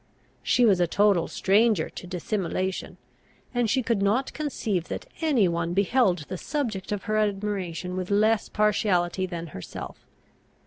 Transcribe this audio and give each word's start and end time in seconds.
She 0.41 0.65
was 0.65 0.79
a 0.79 0.87
total 0.87 1.27
stranger 1.27 1.87
to 1.87 2.07
dissimulation; 2.07 2.97
and 3.53 3.69
she 3.69 3.83
could 3.83 4.01
not 4.01 4.33
conceive 4.33 4.87
that 4.87 5.05
any 5.21 5.47
one 5.47 5.75
beheld 5.75 6.25
the 6.27 6.39
subject 6.39 6.91
of 6.91 7.03
her 7.03 7.17
admiration 7.17 7.95
with 7.95 8.09
less 8.09 8.49
partiality 8.49 9.27
than 9.27 9.47
herself. 9.53 10.07